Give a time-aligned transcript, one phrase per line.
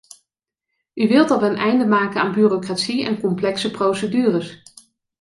[0.93, 4.63] U wilt dat we een einde maken aan bureaucratie en complexe procedures.